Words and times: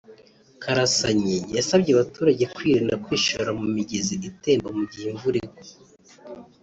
Karasanyi 0.61 1.35
yasabye 1.57 1.89
abaturage 1.93 2.43
kwirinda 2.55 2.93
kwishora 3.03 3.49
mu 3.59 3.65
migezi 3.75 4.13
itemba 4.31 4.67
mu 4.77 4.83
gihe 4.91 5.05
imvura 5.11 5.37
igwa 5.43 5.61